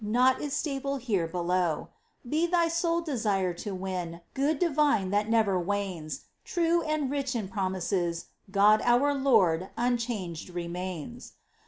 Naught 0.03 0.41
is 0.41 0.53
stable 0.55 0.97
here 0.97 1.27
below. 1.27 1.89
Be 2.27 2.47
thy 2.47 2.69
sole 2.69 3.01
desire 3.01 3.53
to 3.53 3.75
win 3.75 4.21
Good 4.33 4.57
divine 4.57 5.11
that 5.11 5.29
never 5.29 5.59
wanes; 5.59 6.21
True 6.43 6.81
and 6.81 7.11
rich 7.11 7.35
in 7.35 7.47
promises, 7.47 8.25
God 8.49 8.81
our 8.83 9.13
Lord 9.13 9.69
unchanged 9.77 10.49
remains. 10.49 11.33